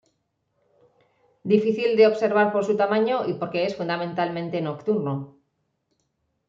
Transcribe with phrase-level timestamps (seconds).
[1.51, 5.37] Difícil de observar por su tamaño y porque es fundamentalmente nocturno.